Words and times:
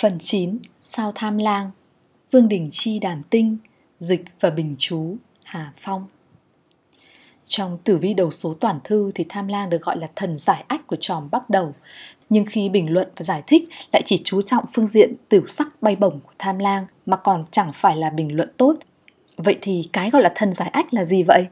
Phần 0.00 0.18
9 0.18 0.58
Sao 0.82 1.12
tham 1.14 1.38
lang, 1.38 1.70
Vương 2.30 2.48
Đình 2.48 2.68
Chi 2.72 2.98
đàm 2.98 3.22
tinh, 3.30 3.56
Dịch 3.98 4.24
và 4.40 4.50
bình 4.50 4.74
chú, 4.78 5.16
Hà 5.42 5.72
Phong 5.76 6.06
Trong 7.46 7.78
tử 7.84 7.98
vi 7.98 8.14
đầu 8.14 8.30
số 8.30 8.54
toàn 8.54 8.80
thư 8.84 9.12
thì 9.14 9.24
tham 9.28 9.48
lang 9.48 9.70
được 9.70 9.82
gọi 9.82 9.98
là 9.98 10.08
thần 10.16 10.36
giải 10.36 10.64
ách 10.68 10.86
của 10.86 10.96
tròm 10.96 11.28
bắt 11.30 11.50
đầu 11.50 11.74
nhưng 12.30 12.44
khi 12.44 12.68
bình 12.68 12.92
luận 12.92 13.08
và 13.16 13.22
giải 13.22 13.42
thích 13.46 13.68
lại 13.92 14.02
chỉ 14.06 14.20
chú 14.24 14.42
trọng 14.42 14.64
phương 14.72 14.86
diện 14.86 15.14
tiểu 15.28 15.46
sắc 15.46 15.82
bay 15.82 15.96
bổng 15.96 16.20
của 16.20 16.32
tham 16.38 16.58
lang 16.58 16.86
mà 17.06 17.16
còn 17.16 17.44
chẳng 17.50 17.72
phải 17.74 17.96
là 17.96 18.10
bình 18.10 18.36
luận 18.36 18.50
tốt. 18.56 18.76
Vậy 19.36 19.58
thì 19.60 19.88
cái 19.92 20.10
gọi 20.10 20.22
là 20.22 20.32
thần 20.34 20.52
giải 20.54 20.68
ách 20.68 20.94
là 20.94 21.04
gì 21.04 21.22
vậy? 21.22 21.46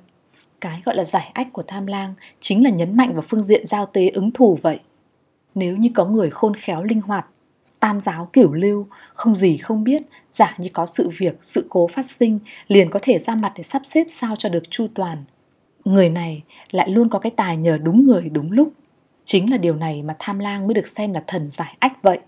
Cái 0.60 0.82
gọi 0.84 0.96
là 0.96 1.04
giải 1.04 1.30
ách 1.34 1.52
của 1.52 1.62
tham 1.66 1.86
lang 1.86 2.14
chính 2.40 2.64
là 2.64 2.70
nhấn 2.70 2.96
mạnh 2.96 3.12
vào 3.12 3.22
phương 3.28 3.44
diện 3.44 3.66
giao 3.66 3.86
tế 3.86 4.08
ứng 4.08 4.30
thủ 4.30 4.58
vậy. 4.62 4.78
Nếu 5.54 5.76
như 5.76 5.88
có 5.94 6.04
người 6.04 6.30
khôn 6.30 6.54
khéo 6.54 6.82
linh 6.82 7.00
hoạt 7.00 7.26
tam 7.80 8.00
giáo 8.00 8.28
kiểu 8.32 8.52
lưu, 8.52 8.86
không 9.12 9.34
gì 9.34 9.56
không 9.56 9.84
biết, 9.84 10.02
giả 10.30 10.54
như 10.58 10.68
có 10.72 10.86
sự 10.86 11.08
việc, 11.18 11.38
sự 11.42 11.66
cố 11.68 11.88
phát 11.88 12.06
sinh, 12.06 12.38
liền 12.66 12.90
có 12.90 12.98
thể 13.02 13.18
ra 13.18 13.34
mặt 13.34 13.52
để 13.56 13.62
sắp 13.62 13.82
xếp 13.84 14.06
sao 14.10 14.36
cho 14.36 14.48
được 14.48 14.70
chu 14.70 14.86
toàn. 14.94 15.24
Người 15.84 16.10
này 16.10 16.42
lại 16.70 16.90
luôn 16.90 17.08
có 17.08 17.18
cái 17.18 17.32
tài 17.36 17.56
nhờ 17.56 17.78
đúng 17.82 18.04
người 18.04 18.28
đúng 18.32 18.52
lúc. 18.52 18.72
Chính 19.24 19.50
là 19.50 19.56
điều 19.56 19.74
này 19.74 20.02
mà 20.02 20.16
tham 20.18 20.38
lang 20.38 20.66
mới 20.66 20.74
được 20.74 20.88
xem 20.88 21.12
là 21.12 21.24
thần 21.26 21.50
giải 21.50 21.76
ách 21.78 22.02
vậy. 22.02 22.18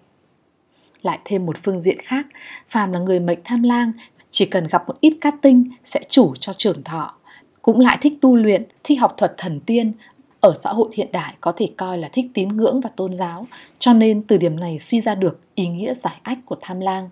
Lại 1.02 1.18
thêm 1.24 1.46
một 1.46 1.56
phương 1.62 1.80
diện 1.80 1.98
khác, 1.98 2.26
phàm 2.68 2.92
là 2.92 2.98
người 2.98 3.20
mệnh 3.20 3.38
tham 3.44 3.62
lang, 3.62 3.92
chỉ 4.30 4.46
cần 4.46 4.68
gặp 4.68 4.82
một 4.86 5.00
ít 5.00 5.18
cát 5.20 5.34
tinh 5.42 5.64
sẽ 5.84 6.00
chủ 6.08 6.34
cho 6.40 6.52
trưởng 6.52 6.82
thọ. 6.82 7.14
Cũng 7.62 7.80
lại 7.80 7.98
thích 8.00 8.12
tu 8.20 8.36
luyện, 8.36 8.64
thích 8.84 9.00
học 9.00 9.14
thuật 9.16 9.34
thần 9.36 9.60
tiên, 9.60 9.92
ở 10.40 10.54
xã 10.62 10.72
hội 10.72 10.90
hiện 10.94 11.12
đại 11.12 11.34
có 11.40 11.52
thể 11.56 11.68
coi 11.76 11.98
là 11.98 12.08
thích 12.12 12.26
tín 12.34 12.48
ngưỡng 12.48 12.80
và 12.80 12.90
tôn 12.96 13.14
giáo, 13.14 13.46
cho 13.78 13.92
nên 13.92 14.22
từ 14.22 14.36
điểm 14.36 14.60
này 14.60 14.78
suy 14.78 15.00
ra 15.00 15.14
được 15.14 15.40
ý 15.54 15.68
nghĩa 15.68 15.94
giải 15.94 16.20
ách 16.22 16.38
của 16.44 16.56
tham 16.60 16.80
lang. 16.80 17.10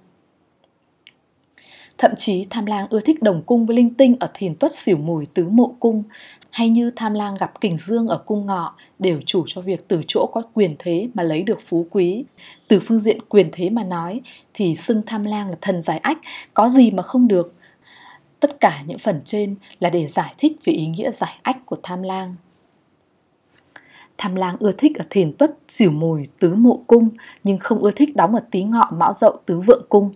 Thậm 1.99 2.10
chí 2.16 2.46
tham 2.51 2.66
lang 2.66 2.87
ưa 2.90 3.01
thích 3.01 3.23
đồng 3.23 3.43
cung 3.43 3.66
với 3.66 3.76
linh 3.76 3.95
tinh 3.95 4.16
ở 4.21 4.30
thiền 4.34 4.54
tuất 4.54 4.74
xỉu 4.74 4.96
mùi 4.96 5.26
tứ 5.26 5.49
mộ 5.49 5.74
cung, 5.80 6.02
hay 6.51 6.68
như 6.68 6.90
tham 6.96 7.15
lang 7.15 7.34
gặp 7.34 7.60
kình 7.60 7.76
dương 7.76 8.06
ở 8.06 8.18
cung 8.18 8.46
ngọ 8.46 8.74
đều 8.99 9.21
chủ 9.26 9.45
cho 9.46 9.60
việc 9.60 9.88
từ 9.88 10.01
chỗ 10.06 10.26
có 10.32 10.43
quyền 10.54 10.76
thế 10.79 11.09
mà 11.15 11.23
lấy 11.23 11.43
được 11.43 11.59
phú 11.60 11.87
quý. 11.90 12.24
Từ 12.68 12.80
phương 12.80 12.99
diện 12.99 13.18
quyền 13.29 13.49
thế 13.52 13.71
mà 13.71 13.84
nói 13.84 14.21
thì 14.54 14.74
xưng 14.74 15.02
tham 15.06 15.24
lang 15.24 15.51
là 15.51 15.56
thần 15.60 15.82
giải 15.82 15.99
ách, 15.99 16.18
có 16.54 16.68
gì 16.68 16.90
mà 16.90 17.02
không 17.02 17.29
được. 17.29 17.54
Tất 18.40 18.60
cả 18.60 18.82
những 18.87 18.99
phần 18.99 19.21
trên 19.24 19.54
là 19.80 19.90
để 19.90 20.06
giải 20.06 20.34
thích 20.38 20.52
về 20.65 20.73
ý 20.73 20.87
nghĩa 20.87 21.10
giải 21.10 21.38
ách 21.43 21.66
của 21.66 21.76
tham 21.82 22.02
lang. 22.02 22.34
Tham 24.19 24.35
lang 24.35 24.57
ưa 24.59 24.73
thích 24.73 24.99
ở 24.99 25.05
thiền 25.11 25.33
tuất, 25.33 25.51
xỉu 25.69 25.91
mùi, 25.91 26.27
tứ 26.41 26.55
mộ 26.55 26.80
cung, 26.87 27.09
nhưng 27.45 27.59
không 27.59 27.79
ưa 27.79 27.91
thích 27.91 28.16
đóng 28.16 28.35
ở 28.35 28.41
tí 28.51 28.63
ngọ 28.63 28.91
mão 28.93 29.13
dậu 29.13 29.37
tứ 29.47 29.61
vượng 29.61 29.87
cung. 29.88 30.13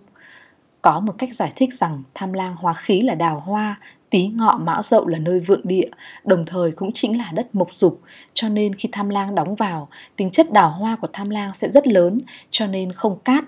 Có 0.81 0.99
một 0.99 1.15
cách 1.17 1.35
giải 1.35 1.53
thích 1.55 1.73
rằng 1.73 2.03
tham 2.13 2.33
lang 2.33 2.55
hóa 2.55 2.73
khí 2.73 3.01
là 3.01 3.15
đào 3.15 3.39
hoa, 3.45 3.79
tí 4.09 4.27
ngọ 4.27 4.57
mão 4.61 4.83
dậu 4.83 5.07
là 5.07 5.19
nơi 5.19 5.39
vượng 5.39 5.61
địa, 5.63 5.89
đồng 6.23 6.45
thời 6.45 6.71
cũng 6.71 6.91
chính 6.93 7.17
là 7.17 7.31
đất 7.33 7.55
mộc 7.55 7.73
dục, 7.73 8.01
cho 8.33 8.49
nên 8.49 8.75
khi 8.75 8.89
tham 8.91 9.09
lang 9.09 9.35
đóng 9.35 9.55
vào, 9.55 9.87
tính 10.15 10.29
chất 10.29 10.53
đào 10.53 10.69
hoa 10.69 10.95
của 11.01 11.07
tham 11.13 11.29
lang 11.29 11.53
sẽ 11.53 11.69
rất 11.69 11.87
lớn, 11.87 12.19
cho 12.49 12.67
nên 12.67 12.91
không 12.91 13.19
cát. 13.19 13.45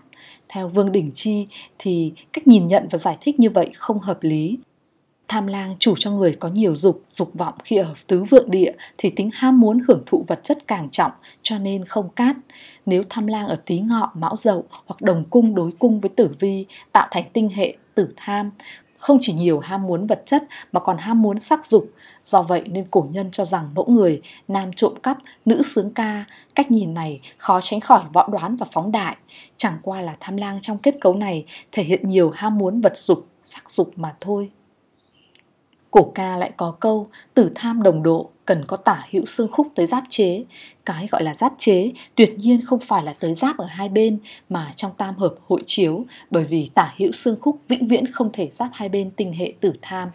Theo 0.49 0.67
Vương 0.67 0.91
Đỉnh 0.91 1.11
Chi 1.11 1.47
thì 1.79 2.13
cách 2.33 2.47
nhìn 2.47 2.67
nhận 2.67 2.87
và 2.91 2.97
giải 2.97 3.17
thích 3.21 3.39
như 3.39 3.49
vậy 3.49 3.71
không 3.75 3.99
hợp 3.99 4.17
lý. 4.21 4.57
Tham 5.35 5.47
lang 5.47 5.75
chủ 5.79 5.95
cho 5.97 6.11
người 6.11 6.35
có 6.39 6.49
nhiều 6.49 6.75
dục, 6.75 7.03
dục 7.09 7.33
vọng 7.33 7.53
khi 7.63 7.77
ở 7.77 7.93
tứ 8.07 8.23
vượng 8.23 8.51
địa 8.51 8.71
thì 8.97 9.09
tính 9.09 9.29
ham 9.33 9.59
muốn 9.59 9.79
hưởng 9.87 10.03
thụ 10.05 10.23
vật 10.27 10.39
chất 10.43 10.57
càng 10.67 10.89
trọng 10.89 11.11
cho 11.41 11.57
nên 11.57 11.85
không 11.85 12.09
cát. 12.09 12.35
Nếu 12.85 13.03
tham 13.09 13.27
lang 13.27 13.47
ở 13.47 13.55
tí 13.65 13.79
ngọ, 13.79 14.11
mão 14.13 14.35
dậu 14.37 14.63
hoặc 14.85 15.01
đồng 15.01 15.23
cung 15.29 15.55
đối 15.55 15.71
cung 15.71 15.99
với 15.99 16.09
tử 16.09 16.35
vi 16.39 16.65
tạo 16.91 17.07
thành 17.11 17.23
tinh 17.33 17.49
hệ 17.49 17.77
tử 17.95 18.13
tham, 18.15 18.51
không 18.97 19.17
chỉ 19.21 19.33
nhiều 19.33 19.59
ham 19.59 19.83
muốn 19.83 20.07
vật 20.07 20.21
chất 20.25 20.43
mà 20.71 20.79
còn 20.79 20.97
ham 20.97 21.21
muốn 21.21 21.39
sắc 21.39 21.65
dục. 21.65 21.91
Do 22.23 22.41
vậy 22.41 22.63
nên 22.67 22.85
cổ 22.91 23.07
nhân 23.11 23.31
cho 23.31 23.45
rằng 23.45 23.69
mẫu 23.75 23.85
người 23.85 24.21
nam 24.47 24.73
trộm 24.75 24.93
cắp, 25.03 25.17
nữ 25.45 25.61
sướng 25.61 25.93
ca, 25.93 26.25
cách 26.55 26.71
nhìn 26.71 26.93
này 26.93 27.21
khó 27.37 27.61
tránh 27.61 27.79
khỏi 27.79 28.03
võ 28.13 28.27
đoán 28.27 28.55
và 28.55 28.65
phóng 28.71 28.91
đại. 28.91 29.15
Chẳng 29.57 29.77
qua 29.81 30.01
là 30.01 30.15
tham 30.19 30.37
lang 30.37 30.61
trong 30.61 30.77
kết 30.77 30.95
cấu 31.01 31.13
này 31.13 31.45
thể 31.71 31.83
hiện 31.83 32.09
nhiều 32.09 32.31
ham 32.35 32.57
muốn 32.57 32.81
vật 32.81 32.97
dục, 32.97 33.27
sắc 33.43 33.71
dục 33.71 33.91
mà 33.95 34.15
thôi. 34.19 34.51
Cổ 35.95 36.11
ca 36.15 36.37
lại 36.37 36.51
có 36.57 36.71
câu, 36.79 37.07
tử 37.33 37.51
tham 37.55 37.83
đồng 37.83 38.03
độ, 38.03 38.29
cần 38.45 38.65
có 38.67 38.77
tả 38.77 39.05
hữu 39.11 39.25
xương 39.25 39.51
khúc 39.51 39.67
tới 39.75 39.85
giáp 39.85 40.03
chế. 40.09 40.43
Cái 40.85 41.07
gọi 41.11 41.23
là 41.23 41.35
giáp 41.35 41.53
chế, 41.57 41.91
tuyệt 42.15 42.35
nhiên 42.37 42.65
không 42.65 42.79
phải 42.79 43.03
là 43.03 43.15
tới 43.19 43.33
giáp 43.33 43.57
ở 43.57 43.65
hai 43.65 43.89
bên, 43.89 44.17
mà 44.49 44.71
trong 44.75 44.91
tam 44.97 45.15
hợp 45.15 45.35
hội 45.47 45.61
chiếu, 45.65 46.05
bởi 46.31 46.43
vì 46.43 46.69
tả 46.73 46.93
hữu 46.97 47.11
xương 47.11 47.37
khúc 47.41 47.59
vĩnh 47.67 47.87
viễn 47.87 48.11
không 48.11 48.29
thể 48.33 48.49
giáp 48.51 48.69
hai 48.73 48.89
bên 48.89 49.11
tình 49.11 49.33
hệ 49.33 49.53
tử 49.59 49.73
tham. 49.81 50.09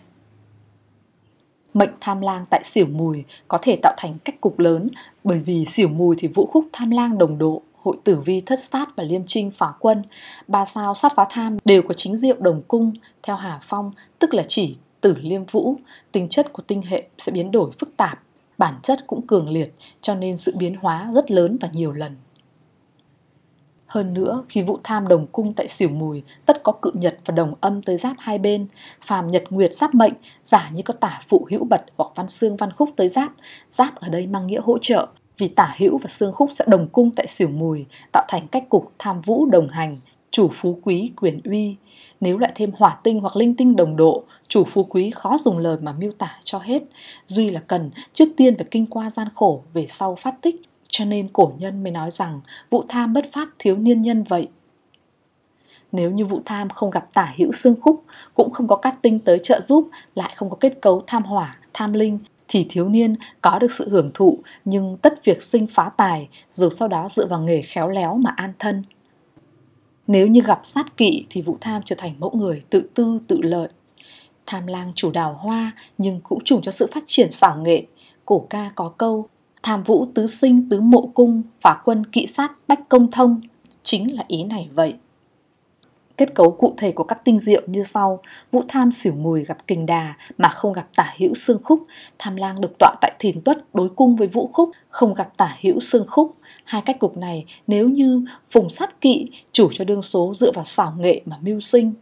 Mệnh 1.74 1.90
tham 2.00 2.20
lang 2.20 2.44
tại 2.50 2.64
xỉu 2.64 2.86
mùi 2.86 3.24
có 3.48 3.58
thể 3.62 3.76
tạo 3.82 3.94
thành 3.98 4.14
cách 4.24 4.40
cục 4.40 4.58
lớn, 4.58 4.88
bởi 5.24 5.38
vì 5.38 5.64
xỉu 5.64 5.88
mùi 5.88 6.16
thì 6.18 6.28
vũ 6.28 6.46
khúc 6.46 6.64
tham 6.72 6.90
lang 6.90 7.18
đồng 7.18 7.38
độ, 7.38 7.62
hội 7.82 7.96
tử 8.04 8.20
vi 8.20 8.40
thất 8.40 8.60
sát 8.72 8.96
và 8.96 9.04
liêm 9.04 9.22
trinh 9.26 9.50
phá 9.50 9.72
quân 9.78 10.02
ba 10.48 10.64
sao 10.64 10.94
sát 10.94 11.12
phá 11.16 11.26
tham 11.30 11.58
đều 11.64 11.82
có 11.82 11.94
chính 11.94 12.16
diệu 12.16 12.36
đồng 12.38 12.62
cung, 12.68 12.92
theo 13.22 13.36
hà 13.36 13.60
phong, 13.62 13.92
tức 14.18 14.34
là 14.34 14.42
chỉ 14.48 14.76
tử 15.00 15.16
liêm 15.20 15.44
vũ, 15.44 15.76
tính 16.12 16.28
chất 16.28 16.52
của 16.52 16.62
tinh 16.66 16.82
hệ 16.82 17.08
sẽ 17.18 17.32
biến 17.32 17.50
đổi 17.50 17.70
phức 17.78 17.96
tạp, 17.96 18.22
bản 18.58 18.74
chất 18.82 19.06
cũng 19.06 19.26
cường 19.26 19.48
liệt, 19.48 19.74
cho 20.00 20.14
nên 20.14 20.36
sự 20.36 20.52
biến 20.56 20.76
hóa 20.80 21.10
rất 21.14 21.30
lớn 21.30 21.56
và 21.60 21.68
nhiều 21.72 21.92
lần. 21.92 22.16
Hơn 23.86 24.14
nữa, 24.14 24.44
khi 24.48 24.62
vũ 24.62 24.78
tham 24.84 25.08
đồng 25.08 25.26
cung 25.26 25.54
tại 25.54 25.68
xỉu 25.68 25.88
mùi, 25.88 26.22
tất 26.46 26.62
có 26.62 26.72
cự 26.72 26.90
nhật 26.94 27.18
và 27.24 27.34
đồng 27.34 27.54
âm 27.60 27.82
tới 27.82 27.96
giáp 27.96 28.16
hai 28.18 28.38
bên, 28.38 28.66
phàm 29.06 29.30
nhật 29.30 29.44
nguyệt 29.50 29.74
giáp 29.74 29.94
mệnh, 29.94 30.12
giả 30.44 30.70
như 30.74 30.82
có 30.82 30.94
tả 30.94 31.20
phụ 31.28 31.46
hữu 31.50 31.64
bật 31.64 31.84
hoặc 31.96 32.12
văn 32.14 32.28
xương 32.28 32.56
văn 32.56 32.72
khúc 32.72 32.90
tới 32.96 33.08
giáp. 33.08 33.32
Giáp 33.70 33.94
ở 33.94 34.08
đây 34.08 34.26
mang 34.26 34.46
nghĩa 34.46 34.60
hỗ 34.60 34.78
trợ, 34.78 35.06
vì 35.38 35.48
tả 35.48 35.74
hữu 35.78 35.98
và 35.98 36.06
xương 36.08 36.32
khúc 36.32 36.52
sẽ 36.52 36.64
đồng 36.68 36.88
cung 36.88 37.10
tại 37.10 37.26
xỉu 37.26 37.48
mùi, 37.48 37.86
tạo 38.12 38.24
thành 38.28 38.48
cách 38.48 38.68
cục 38.68 38.92
tham 38.98 39.20
vũ 39.20 39.46
đồng 39.46 39.68
hành, 39.68 40.00
chủ 40.30 40.50
phú 40.54 40.78
quý 40.82 41.12
quyền 41.16 41.40
uy. 41.44 41.76
Nếu 42.20 42.38
lại 42.38 42.52
thêm 42.54 42.70
hỏa 42.76 42.98
tinh 43.02 43.20
hoặc 43.20 43.36
linh 43.36 43.56
tinh 43.56 43.76
đồng 43.76 43.96
độ, 43.96 44.24
chủ 44.48 44.64
phú 44.64 44.84
quý 44.84 45.10
khó 45.10 45.38
dùng 45.38 45.58
lời 45.58 45.76
mà 45.80 45.92
miêu 45.92 46.12
tả 46.18 46.38
cho 46.44 46.58
hết. 46.58 46.82
Duy 47.26 47.50
là 47.50 47.60
cần 47.60 47.90
trước 48.12 48.28
tiên 48.36 48.56
phải 48.56 48.66
kinh 48.70 48.86
qua 48.86 49.10
gian 49.10 49.28
khổ, 49.34 49.62
về 49.72 49.86
sau 49.86 50.14
phát 50.14 50.34
tích. 50.42 50.62
Cho 50.88 51.04
nên 51.04 51.28
cổ 51.28 51.52
nhân 51.58 51.82
mới 51.82 51.92
nói 51.92 52.10
rằng 52.10 52.40
vụ 52.70 52.84
tham 52.88 53.12
bất 53.12 53.32
phát 53.32 53.48
thiếu 53.58 53.76
niên 53.76 54.00
nhân 54.00 54.24
vậy. 54.24 54.48
Nếu 55.92 56.10
như 56.10 56.24
vụ 56.24 56.40
tham 56.44 56.68
không 56.68 56.90
gặp 56.90 57.08
tả 57.12 57.34
hữu 57.36 57.52
xương 57.52 57.80
khúc, 57.80 58.04
cũng 58.34 58.50
không 58.50 58.68
có 58.68 58.76
các 58.76 59.02
tinh 59.02 59.18
tới 59.18 59.38
trợ 59.38 59.60
giúp, 59.60 59.88
lại 60.14 60.32
không 60.36 60.50
có 60.50 60.56
kết 60.60 60.78
cấu 60.80 61.02
tham 61.06 61.22
hỏa, 61.22 61.58
tham 61.72 61.92
linh, 61.92 62.18
thì 62.48 62.66
thiếu 62.70 62.88
niên 62.88 63.16
có 63.40 63.58
được 63.58 63.72
sự 63.72 63.88
hưởng 63.88 64.10
thụ 64.14 64.38
nhưng 64.64 64.96
tất 64.96 65.24
việc 65.24 65.42
sinh 65.42 65.66
phá 65.66 65.90
tài 65.96 66.28
dù 66.50 66.70
sau 66.70 66.88
đó 66.88 67.08
dựa 67.10 67.26
vào 67.26 67.40
nghề 67.40 67.62
khéo 67.62 67.88
léo 67.88 68.14
mà 68.14 68.30
an 68.36 68.52
thân. 68.58 68.82
Nếu 70.10 70.26
như 70.26 70.40
gặp 70.40 70.60
sát 70.62 70.96
kỵ 70.96 71.26
thì 71.30 71.42
Vũ 71.42 71.56
Tham 71.60 71.82
trở 71.84 71.96
thành 71.98 72.14
mẫu 72.18 72.30
người 72.34 72.62
tự 72.70 72.82
tư 72.94 73.20
tự 73.26 73.40
lợi. 73.42 73.68
Tham 74.46 74.66
lang 74.66 74.92
chủ 74.94 75.10
đào 75.10 75.38
hoa 75.40 75.72
nhưng 75.98 76.20
cũng 76.20 76.38
chủ 76.44 76.60
cho 76.60 76.72
sự 76.72 76.86
phát 76.92 77.02
triển 77.06 77.30
xảo 77.30 77.56
nghệ. 77.56 77.86
Cổ 78.24 78.46
ca 78.50 78.70
có 78.74 78.88
câu 78.88 79.26
Tham 79.62 79.82
vũ 79.82 80.06
tứ 80.14 80.26
sinh 80.26 80.68
tứ 80.68 80.80
mộ 80.80 81.10
cung, 81.14 81.42
phá 81.60 81.82
quân 81.84 82.06
kỵ 82.06 82.26
sát 82.26 82.52
bách 82.68 82.88
công 82.88 83.10
thông. 83.10 83.40
Chính 83.82 84.14
là 84.14 84.24
ý 84.28 84.44
này 84.44 84.68
vậy. 84.74 84.94
Kết 86.20 86.34
cấu 86.34 86.50
cụ 86.50 86.74
thể 86.78 86.92
của 86.92 87.04
các 87.04 87.24
tinh 87.24 87.38
diệu 87.38 87.62
như 87.66 87.82
sau. 87.82 88.20
Vũ 88.52 88.62
tham 88.68 88.92
xỉu 88.92 89.12
mùi 89.14 89.44
gặp 89.44 89.66
kình 89.66 89.86
đà 89.86 90.14
mà 90.38 90.48
không 90.48 90.72
gặp 90.72 90.86
tả 90.96 91.14
hữu 91.18 91.34
xương 91.34 91.60
khúc. 91.64 91.86
Tham 92.18 92.36
lang 92.36 92.60
được 92.60 92.78
tọa 92.78 92.94
tại 93.00 93.12
thìn 93.18 93.40
tuất 93.40 93.74
đối 93.74 93.88
cung 93.88 94.16
với 94.16 94.28
vũ 94.28 94.50
khúc, 94.52 94.70
không 94.88 95.14
gặp 95.14 95.36
tả 95.36 95.56
hữu 95.62 95.80
xương 95.80 96.06
khúc. 96.08 96.36
Hai 96.64 96.82
cách 96.82 96.98
cục 96.98 97.16
này 97.16 97.44
nếu 97.66 97.88
như 97.88 98.24
phùng 98.50 98.70
sát 98.70 99.00
kỵ, 99.00 99.30
chủ 99.52 99.68
cho 99.72 99.84
đương 99.84 100.02
số 100.02 100.34
dựa 100.34 100.52
vào 100.54 100.64
xảo 100.64 100.94
nghệ 100.98 101.20
mà 101.24 101.36
mưu 101.42 101.60
sinh. 101.60 101.92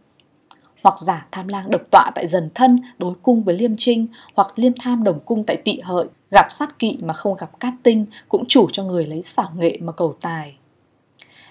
Hoặc 0.83 0.95
giả 0.99 1.27
tham 1.31 1.47
lang 1.47 1.71
độc 1.71 1.81
tọa 1.91 2.11
tại 2.15 2.27
dần 2.27 2.49
thân 2.55 2.79
đối 2.97 3.13
cung 3.23 3.43
với 3.43 3.57
liêm 3.57 3.75
trinh, 3.77 4.07
hoặc 4.35 4.47
liêm 4.55 4.73
tham 4.79 5.03
đồng 5.03 5.19
cung 5.19 5.43
tại 5.43 5.57
tị 5.57 5.79
hợi. 5.79 6.05
Gặp 6.31 6.47
sát 6.51 6.79
kỵ 6.79 6.97
mà 7.01 7.13
không 7.13 7.35
gặp 7.35 7.59
cát 7.59 7.73
tinh 7.83 8.05
cũng 8.29 8.45
chủ 8.47 8.67
cho 8.71 8.83
người 8.83 9.05
lấy 9.05 9.21
xảo 9.21 9.51
nghệ 9.57 9.77
mà 9.81 9.91
cầu 9.91 10.15
tài 10.21 10.58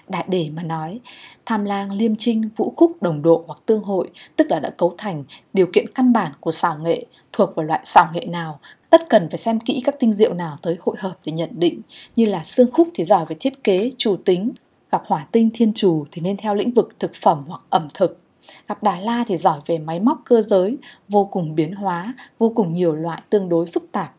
đại 0.09 0.25
để 0.27 0.49
mà 0.55 0.63
nói, 0.63 0.99
tham 1.45 1.65
lang, 1.65 1.91
liêm 1.91 2.15
trinh 2.15 2.49
vũ 2.55 2.73
khúc, 2.77 3.01
đồng 3.01 3.21
độ 3.21 3.43
hoặc 3.47 3.59
tương 3.65 3.83
hội, 3.83 4.09
tức 4.35 4.51
là 4.51 4.59
đã 4.59 4.69
cấu 4.69 4.95
thành 4.97 5.23
điều 5.53 5.67
kiện 5.73 5.85
căn 5.95 6.13
bản 6.13 6.31
của 6.39 6.51
xảo 6.51 6.77
nghệ, 6.77 7.05
thuộc 7.33 7.55
vào 7.55 7.65
loại 7.65 7.81
xảo 7.83 8.09
nghệ 8.13 8.25
nào, 8.25 8.59
tất 8.89 9.09
cần 9.09 9.29
phải 9.29 9.37
xem 9.37 9.59
kỹ 9.59 9.81
các 9.85 9.95
tinh 9.99 10.13
diệu 10.13 10.33
nào 10.33 10.57
tới 10.61 10.77
hội 10.81 10.95
hợp 10.99 11.17
để 11.25 11.31
nhận 11.31 11.49
định, 11.53 11.81
như 12.15 12.25
là 12.25 12.43
xương 12.43 12.71
khúc 12.71 12.89
thì 12.93 13.03
giỏi 13.03 13.25
về 13.25 13.35
thiết 13.39 13.63
kế 13.63 13.91
chủ 13.97 14.17
tính, 14.25 14.51
gặp 14.91 15.03
hỏa 15.05 15.27
tinh, 15.31 15.49
thiên 15.53 15.73
chủ 15.73 16.05
thì 16.11 16.21
nên 16.21 16.37
theo 16.37 16.55
lĩnh 16.55 16.73
vực 16.73 16.99
thực 16.99 17.11
phẩm 17.13 17.43
hoặc 17.47 17.61
ẩm 17.69 17.87
thực. 17.93 18.19
Gặp 18.67 18.83
đà 18.83 18.99
la 18.99 19.23
thì 19.27 19.37
giỏi 19.37 19.59
về 19.65 19.77
máy 19.77 19.99
móc 19.99 20.21
cơ 20.25 20.41
giới, 20.41 20.77
vô 21.09 21.25
cùng 21.25 21.55
biến 21.55 21.73
hóa, 21.73 22.13
vô 22.37 22.51
cùng 22.55 22.73
nhiều 22.73 22.95
loại 22.95 23.21
tương 23.29 23.49
đối 23.49 23.65
phức 23.65 23.91
tạp. 23.91 24.13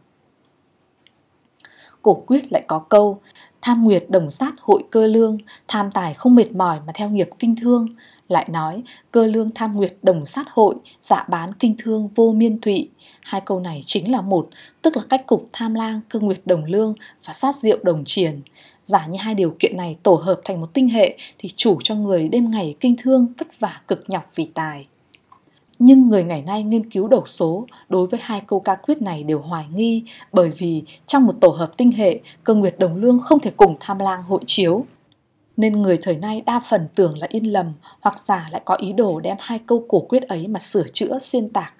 Cổ 2.02 2.14
quyết 2.26 2.52
lại 2.52 2.64
có 2.66 2.78
câu 2.78 3.20
Tham 3.62 3.84
nguyệt 3.84 4.04
đồng 4.08 4.30
sát 4.30 4.54
hội 4.60 4.84
cơ 4.90 5.06
lương, 5.06 5.38
tham 5.68 5.90
tài 5.90 6.14
không 6.14 6.34
mệt 6.34 6.52
mỏi 6.52 6.78
mà 6.86 6.92
theo 6.96 7.08
nghiệp 7.08 7.30
kinh 7.38 7.56
thương. 7.56 7.88
Lại 8.28 8.48
nói, 8.50 8.82
cơ 9.10 9.26
lương 9.26 9.50
tham 9.54 9.74
nguyệt 9.76 9.96
đồng 10.02 10.26
sát 10.26 10.50
hội, 10.50 10.74
dạ 11.00 11.26
bán 11.28 11.52
kinh 11.54 11.74
thương 11.78 12.08
vô 12.14 12.32
miên 12.32 12.60
thụy. 12.60 12.90
Hai 13.20 13.40
câu 13.40 13.60
này 13.60 13.82
chính 13.86 14.12
là 14.12 14.20
một, 14.20 14.48
tức 14.82 14.96
là 14.96 15.02
cách 15.08 15.26
cục 15.26 15.48
tham 15.52 15.74
lang, 15.74 16.00
cơ 16.08 16.20
nguyệt 16.20 16.40
đồng 16.44 16.64
lương 16.64 16.94
và 17.26 17.32
sát 17.32 17.56
diệu 17.56 17.78
đồng 17.82 18.04
triền. 18.04 18.40
Giả 18.84 19.06
như 19.06 19.18
hai 19.20 19.34
điều 19.34 19.56
kiện 19.58 19.76
này 19.76 19.96
tổ 20.02 20.14
hợp 20.14 20.40
thành 20.44 20.60
một 20.60 20.74
tinh 20.74 20.88
hệ 20.88 21.18
thì 21.38 21.48
chủ 21.56 21.78
cho 21.84 21.94
người 21.94 22.28
đêm 22.28 22.50
ngày 22.50 22.76
kinh 22.80 22.96
thương 22.98 23.26
vất 23.38 23.60
vả 23.60 23.80
cực 23.88 24.04
nhọc 24.08 24.24
vì 24.34 24.44
tài. 24.54 24.86
Nhưng 25.82 26.08
người 26.08 26.24
ngày 26.24 26.42
nay 26.42 26.62
nghiên 26.62 26.90
cứu 26.90 27.08
đầu 27.08 27.22
số 27.26 27.66
đối 27.88 28.06
với 28.06 28.20
hai 28.22 28.40
câu 28.46 28.60
ca 28.60 28.74
quyết 28.74 29.02
này 29.02 29.22
đều 29.22 29.38
hoài 29.38 29.66
nghi 29.74 30.04
bởi 30.32 30.50
vì 30.58 30.82
trong 31.06 31.26
một 31.26 31.34
tổ 31.40 31.48
hợp 31.48 31.76
tinh 31.76 31.92
hệ, 31.92 32.20
cơ 32.44 32.54
nguyệt 32.54 32.78
đồng 32.78 32.96
lương 32.96 33.18
không 33.18 33.40
thể 33.40 33.50
cùng 33.56 33.76
tham 33.80 33.98
lang 33.98 34.22
hội 34.22 34.40
chiếu. 34.46 34.84
Nên 35.56 35.82
người 35.82 35.98
thời 36.02 36.16
nay 36.16 36.40
đa 36.46 36.60
phần 36.70 36.88
tưởng 36.94 37.18
là 37.18 37.26
in 37.30 37.44
lầm 37.44 37.72
hoặc 38.00 38.20
giả 38.20 38.48
lại 38.50 38.62
có 38.64 38.74
ý 38.74 38.92
đồ 38.92 39.20
đem 39.20 39.36
hai 39.40 39.58
câu 39.66 39.84
cổ 39.88 40.00
quyết 40.00 40.22
ấy 40.22 40.48
mà 40.48 40.60
sửa 40.60 40.84
chữa 40.92 41.18
xuyên 41.18 41.48
tạc. 41.48 41.74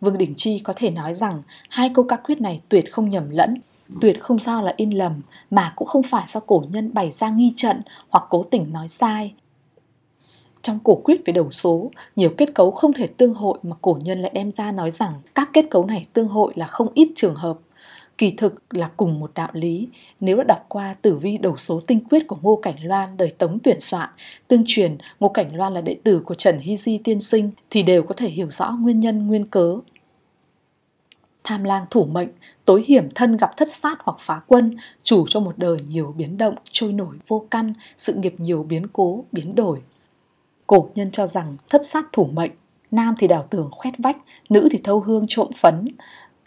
Vương 0.00 0.18
Đình 0.18 0.34
Chi 0.36 0.58
có 0.58 0.72
thể 0.76 0.90
nói 0.90 1.14
rằng 1.14 1.42
hai 1.68 1.90
câu 1.94 2.04
ca 2.08 2.16
quyết 2.16 2.40
này 2.40 2.60
tuyệt 2.68 2.92
không 2.92 3.08
nhầm 3.08 3.30
lẫn, 3.30 3.60
tuyệt 4.00 4.22
không 4.22 4.38
sao 4.38 4.62
là 4.62 4.74
in 4.76 4.90
lầm 4.90 5.20
mà 5.50 5.72
cũng 5.76 5.88
không 5.88 6.02
phải 6.02 6.24
do 6.28 6.40
cổ 6.40 6.64
nhân 6.70 6.94
bày 6.94 7.10
ra 7.10 7.30
nghi 7.30 7.52
trận 7.56 7.82
hoặc 8.08 8.24
cố 8.30 8.44
tình 8.50 8.72
nói 8.72 8.88
sai 8.88 9.32
trong 10.64 10.78
cổ 10.84 10.94
quyết 11.04 11.20
về 11.26 11.32
đầu 11.32 11.50
số, 11.50 11.90
nhiều 12.16 12.30
kết 12.36 12.54
cấu 12.54 12.70
không 12.70 12.92
thể 12.92 13.06
tương 13.06 13.34
hội 13.34 13.58
mà 13.62 13.76
cổ 13.82 13.98
nhân 14.02 14.22
lại 14.22 14.30
đem 14.34 14.52
ra 14.52 14.72
nói 14.72 14.90
rằng 14.90 15.12
các 15.34 15.50
kết 15.52 15.66
cấu 15.70 15.86
này 15.86 16.06
tương 16.12 16.28
hội 16.28 16.52
là 16.56 16.66
không 16.66 16.88
ít 16.94 17.08
trường 17.14 17.34
hợp. 17.34 17.58
Kỳ 18.18 18.30
thực 18.30 18.54
là 18.70 18.90
cùng 18.96 19.20
một 19.20 19.30
đạo 19.34 19.48
lý, 19.52 19.88
nếu 20.20 20.36
đã 20.36 20.44
đọc 20.48 20.64
qua 20.68 20.94
tử 21.02 21.16
vi 21.16 21.38
đầu 21.38 21.56
số 21.56 21.80
tinh 21.86 22.00
quyết 22.10 22.26
của 22.26 22.36
Ngô 22.42 22.56
Cảnh 22.56 22.74
Loan 22.82 23.16
đời 23.16 23.30
Tống 23.38 23.58
tuyển 23.62 23.80
soạn, 23.80 24.08
tương 24.48 24.62
truyền 24.66 24.96
Ngô 25.20 25.28
Cảnh 25.28 25.56
Loan 25.56 25.74
là 25.74 25.80
đệ 25.80 25.96
tử 26.04 26.20
của 26.20 26.34
Trần 26.34 26.58
Hy 26.58 26.76
Di 26.76 26.98
tiên 26.98 27.20
sinh 27.20 27.50
thì 27.70 27.82
đều 27.82 28.02
có 28.02 28.14
thể 28.14 28.28
hiểu 28.28 28.48
rõ 28.50 28.70
nguyên 28.80 29.00
nhân 29.00 29.26
nguyên 29.26 29.46
cớ. 29.46 29.76
Tham 31.44 31.64
lang 31.64 31.86
thủ 31.90 32.04
mệnh, 32.04 32.28
tối 32.64 32.84
hiểm 32.86 33.08
thân 33.14 33.36
gặp 33.36 33.56
thất 33.56 33.72
sát 33.72 33.98
hoặc 34.04 34.16
phá 34.20 34.40
quân, 34.46 34.76
chủ 35.02 35.26
cho 35.28 35.40
một 35.40 35.52
đời 35.56 35.76
nhiều 35.88 36.14
biến 36.16 36.38
động, 36.38 36.54
trôi 36.72 36.92
nổi 36.92 37.16
vô 37.26 37.46
căn, 37.50 37.72
sự 37.96 38.14
nghiệp 38.14 38.34
nhiều 38.38 38.62
biến 38.62 38.86
cố, 38.92 39.24
biến 39.32 39.54
đổi. 39.54 39.80
Cổ 40.66 40.88
nhân 40.94 41.10
cho 41.10 41.26
rằng 41.26 41.56
thất 41.70 41.86
sát 41.86 42.04
thủ 42.12 42.24
mệnh, 42.32 42.50
nam 42.90 43.14
thì 43.18 43.28
đào 43.28 43.46
tường 43.50 43.68
khoét 43.72 43.94
vách, 43.98 44.16
nữ 44.48 44.68
thì 44.70 44.78
thâu 44.84 45.00
hương 45.00 45.24
trộm 45.28 45.48
phấn. 45.56 45.84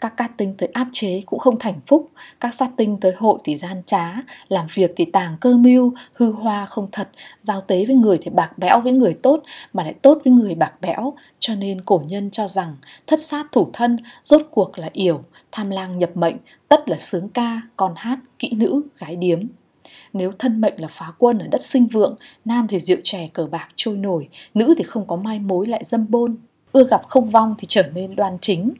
Các 0.00 0.16
cát 0.16 0.30
tinh 0.36 0.54
tới 0.58 0.68
áp 0.72 0.88
chế 0.92 1.22
cũng 1.26 1.38
không 1.38 1.58
thành 1.58 1.80
phúc, 1.86 2.10
các 2.40 2.54
sát 2.54 2.70
tinh 2.76 2.96
tới 3.00 3.12
hội 3.16 3.38
thì 3.44 3.56
gian 3.56 3.82
trá, 3.86 4.14
làm 4.48 4.66
việc 4.74 4.92
thì 4.96 5.04
tàng 5.04 5.36
cơ 5.40 5.56
mưu, 5.56 5.92
hư 6.12 6.32
hoa 6.32 6.66
không 6.66 6.88
thật, 6.92 7.08
giao 7.42 7.60
tế 7.60 7.84
với 7.86 7.96
người 7.96 8.18
thì 8.22 8.30
bạc 8.30 8.58
bẽo 8.58 8.80
với 8.80 8.92
người 8.92 9.14
tốt, 9.22 9.42
mà 9.72 9.82
lại 9.82 9.94
tốt 10.02 10.18
với 10.24 10.32
người 10.32 10.54
bạc 10.54 10.72
bẽo. 10.80 11.14
Cho 11.38 11.54
nên 11.54 11.80
cổ 11.80 12.02
nhân 12.08 12.30
cho 12.30 12.48
rằng 12.48 12.76
thất 13.06 13.22
sát 13.22 13.46
thủ 13.52 13.70
thân, 13.72 13.96
rốt 14.22 14.42
cuộc 14.50 14.78
là 14.78 14.90
yểu, 14.92 15.22
tham 15.52 15.70
lang 15.70 15.98
nhập 15.98 16.10
mệnh, 16.14 16.36
tất 16.68 16.88
là 16.88 16.96
sướng 16.96 17.28
ca, 17.28 17.60
con 17.76 17.92
hát, 17.96 18.18
kỹ 18.38 18.52
nữ, 18.56 18.82
gái 18.98 19.16
điếm. 19.16 19.40
Nếu 20.18 20.32
thân 20.38 20.60
mệnh 20.60 20.80
là 20.80 20.88
phá 20.90 21.12
quân 21.18 21.38
ở 21.38 21.46
đất 21.50 21.64
sinh 21.64 21.86
vượng, 21.86 22.16
nam 22.44 22.66
thì 22.68 22.80
rượu 22.80 22.98
chè 23.04 23.28
cờ 23.32 23.46
bạc 23.46 23.68
trôi 23.76 23.96
nổi, 23.96 24.28
nữ 24.54 24.74
thì 24.78 24.84
không 24.84 25.06
có 25.06 25.16
mai 25.16 25.38
mối 25.38 25.66
lại 25.66 25.84
dâm 25.86 26.06
bôn, 26.10 26.36
ưa 26.72 26.84
gặp 26.84 27.02
không 27.08 27.30
vong 27.30 27.54
thì 27.58 27.66
trở 27.68 27.82
nên 27.94 28.16
đoan 28.16 28.38
chính. 28.40 28.72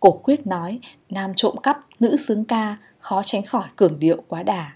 Cổ 0.00 0.10
quyết 0.10 0.46
nói, 0.46 0.80
nam 1.10 1.32
trộm 1.36 1.56
cắp, 1.62 1.80
nữ 2.00 2.16
sướng 2.16 2.44
ca, 2.44 2.76
khó 2.98 3.22
tránh 3.24 3.42
khỏi 3.42 3.68
cường 3.76 3.98
điệu 3.98 4.22
quá 4.28 4.42
đà. 4.42 4.72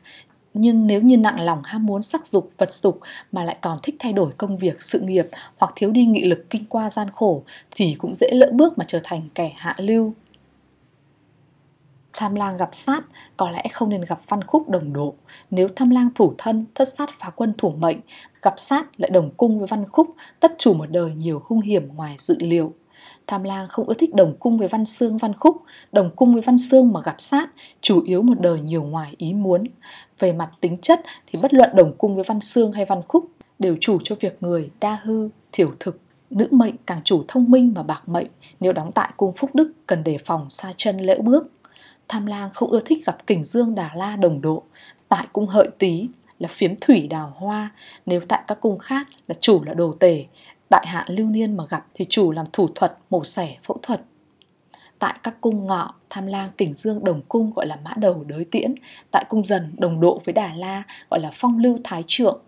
Nhưng 0.55 0.87
nếu 0.87 1.03
như 1.03 1.17
nặng 1.17 1.41
lòng 1.41 1.63
ham 1.65 1.87
muốn 1.87 2.03
sắc 2.03 2.27
dục, 2.27 2.51
vật 2.59 2.75
dục 2.75 3.01
mà 3.33 3.45
lại 3.45 3.57
còn 3.61 3.79
thích 3.83 3.97
thay 3.99 4.13
đổi 4.13 4.33
công 4.37 4.59
việc, 4.59 4.83
sự 4.83 5.01
nghiệp 5.01 5.27
hoặc 5.57 5.73
thiếu 5.77 5.91
đi 5.91 6.07
nghị 6.07 6.25
lực 6.25 6.51
kinh 6.51 6.65
qua 6.69 6.91
gian 6.91 7.09
khổ 7.15 7.43
thì 7.71 7.97
cũng 7.99 8.15
dễ 8.15 8.29
lỡ 8.31 8.51
bước 8.53 8.79
mà 8.79 8.85
trở 8.89 9.01
thành 9.05 9.29
kẻ 9.35 9.53
hạ 9.57 9.75
lưu. 9.79 10.15
Tham 12.19 12.35
lang 12.35 12.57
gặp 12.57 12.71
sát, 12.73 13.05
có 13.37 13.51
lẽ 13.51 13.63
không 13.73 13.89
nên 13.89 14.01
gặp 14.01 14.21
văn 14.29 14.45
khúc 14.45 14.69
đồng 14.69 14.93
độ. 14.93 15.15
Nếu 15.51 15.69
tham 15.77 15.91
lang 15.91 16.09
thủ 16.15 16.35
thân, 16.39 16.65
thất 16.75 16.89
sát 16.89 17.11
phá 17.19 17.31
quân 17.31 17.53
thủ 17.59 17.71
mệnh, 17.71 17.99
gặp 18.43 18.55
sát 18.57 19.01
lại 19.01 19.11
đồng 19.11 19.31
cung 19.37 19.59
với 19.59 19.67
văn 19.67 19.85
khúc, 19.93 20.15
tất 20.41 20.55
chủ 20.59 20.75
một 20.75 20.91
đời 20.91 21.15
nhiều 21.15 21.43
hung 21.45 21.61
hiểm 21.61 21.89
ngoài 21.97 22.17
dự 22.19 22.37
liệu. 22.41 22.73
Tham 23.27 23.43
lang 23.43 23.69
không 23.69 23.87
ưa 23.87 23.95
thích 23.95 24.15
đồng 24.15 24.37
cung 24.37 24.59
với 24.59 24.69
văn 24.69 24.85
xương 24.85 25.17
văn 25.17 25.33
khúc, 25.41 25.63
đồng 25.93 26.11
cung 26.17 26.33
với 26.33 26.43
văn 26.43 26.59
xương 26.59 26.93
mà 26.93 27.01
gặp 27.01 27.17
sát, 27.19 27.51
chủ 27.81 28.03
yếu 28.03 28.23
một 28.23 28.41
đời 28.41 28.61
nhiều 28.61 28.83
ngoài 28.83 29.15
ý 29.19 29.35
muốn. 29.35 29.65
Về 30.19 30.33
mặt 30.33 30.51
tính 30.61 30.77
chất 30.77 31.01
thì 31.27 31.39
bất 31.43 31.55
luận 31.55 31.71
đồng 31.75 31.97
cung 31.99 32.15
với 32.15 32.25
văn 32.27 32.41
xương 32.41 32.73
hay 32.73 32.85
văn 32.85 33.03
khúc 33.09 33.29
đều 33.59 33.77
chủ 33.81 33.99
cho 34.05 34.17
việc 34.21 34.37
người 34.41 34.71
đa 34.81 34.99
hư, 35.03 35.29
thiểu 35.53 35.71
thực. 35.81 36.01
Nữ 36.31 36.49
mệnh 36.51 36.75
càng 36.87 37.01
chủ 37.05 37.25
thông 37.29 37.51
minh 37.51 37.73
mà 37.77 37.83
bạc 37.83 38.03
mệnh, 38.09 38.27
nếu 38.61 38.73
đóng 38.73 38.93
tại 38.93 39.11
cung 39.17 39.33
phúc 39.37 39.51
đức 39.55 39.73
cần 39.87 40.05
đề 40.05 40.19
phòng 40.25 40.51
xa 40.51 40.73
chân 40.77 40.99
lỡ 40.99 41.19
bước. 41.23 41.53
Tham 42.09 42.27
lang 42.27 42.51
không 42.55 42.71
ưa 42.71 42.81
thích 42.81 43.07
gặp 43.07 43.27
kình 43.27 43.45
dương 43.45 43.75
đà 43.75 43.91
la 43.95 44.17
đồng 44.17 44.41
độ. 44.41 44.63
Tại 45.09 45.27
cung 45.33 45.47
hợi 45.47 45.69
tý 45.79 46.09
là 46.39 46.49
phiếm 46.49 46.75
thủy 46.81 47.07
đào 47.11 47.33
hoa 47.37 47.71
Nếu 48.07 48.21
tại 48.29 48.43
các 48.47 48.61
cung 48.61 48.79
khác 48.79 49.07
là 49.29 49.35
chủ 49.41 49.65
là 49.65 49.75
đồ 49.75 49.95
tể. 50.01 50.25
Đại 50.71 50.87
hạ 50.87 51.05
lưu 51.09 51.27
niên 51.29 51.57
mà 51.57 51.65
gặp 51.71 51.87
thì 51.95 52.05
chủ 52.09 52.33
làm 52.33 52.47
thủ 52.53 52.69
thuật, 52.75 52.99
mổ 53.11 53.25
xẻ, 53.25 53.57
phẫu 53.63 53.79
thuật. 53.83 54.01
Tại 54.99 55.15
các 55.23 55.41
cung 55.41 55.67
ngọ, 55.67 55.95
tham 56.11 56.27
lang 56.27 56.51
kình 56.59 56.75
dương 56.75 57.05
đồng 57.05 57.23
cung 57.29 57.53
gọi 57.57 57.67
là 57.67 57.77
mã 57.85 57.93
đầu 57.97 58.25
đới 58.25 58.45
tiễn. 58.45 58.75
Tại 59.11 59.25
cung 59.29 59.47
dần 59.47 59.75
đồng 59.79 60.01
độ 60.01 60.21
với 60.25 60.33
đà 60.33 60.55
la 60.55 60.83
gọi 61.11 61.21
là 61.21 61.31
phong 61.33 61.59
lưu 61.59 61.79
thái 61.85 62.03
trượng. 62.07 62.41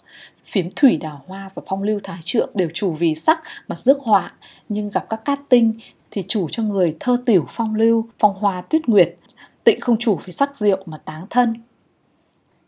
Phiếm 0.44 0.68
thủy 0.76 0.96
đào 0.96 1.24
hoa 1.26 1.50
và 1.54 1.62
phong 1.66 1.82
lưu 1.82 2.00
thái 2.04 2.20
trượng 2.24 2.50
đều 2.54 2.68
chủ 2.74 2.92
vì 2.92 3.14
sắc 3.14 3.40
mà 3.68 3.76
rước 3.76 3.98
họa. 4.00 4.32
Nhưng 4.68 4.90
gặp 4.90 5.06
các 5.08 5.24
cát 5.24 5.40
tinh 5.48 5.74
thì 6.10 6.22
chủ 6.28 6.48
cho 6.48 6.62
người 6.62 6.96
thơ 7.00 7.22
tiểu 7.26 7.46
phong 7.48 7.74
lưu, 7.74 8.06
phong 8.18 8.34
hoa 8.34 8.60
tuyết 8.60 8.88
nguyệt. 8.88 9.16
Tịnh 9.64 9.80
không 9.80 9.96
chủ 9.98 10.14
với 10.14 10.32
sắc 10.32 10.56
rượu 10.56 10.82
mà 10.86 10.96
táng 10.96 11.26
thân 11.30 11.54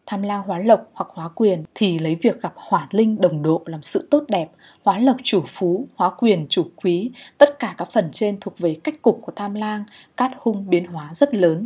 Tham 0.06 0.22
lang 0.22 0.42
hóa 0.42 0.58
lộc 0.58 0.90
hoặc 0.92 1.08
hóa 1.12 1.28
quyền 1.28 1.64
thì 1.74 1.98
lấy 1.98 2.16
việc 2.22 2.42
gặp 2.42 2.52
hỏa 2.56 2.86
linh 2.90 3.20
đồng 3.20 3.42
độ 3.42 3.62
làm 3.66 3.82
sự 3.82 4.08
tốt 4.10 4.24
đẹp, 4.28 4.50
hóa 4.82 4.98
lộc 4.98 5.16
chủ 5.22 5.42
phú, 5.46 5.86
hóa 5.94 6.10
quyền 6.18 6.46
chủ 6.48 6.66
quý, 6.76 7.10
tất 7.38 7.58
cả 7.58 7.74
các 7.78 7.88
phần 7.92 8.08
trên 8.12 8.40
thuộc 8.40 8.58
về 8.58 8.76
cách 8.84 9.02
cục 9.02 9.18
của 9.22 9.32
tham 9.36 9.54
lang, 9.54 9.84
cát 10.16 10.32
hung 10.38 10.70
biến 10.70 10.86
hóa 10.86 11.10
rất 11.14 11.34
lớn. 11.34 11.64